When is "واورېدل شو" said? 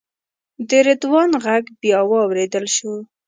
2.09-2.93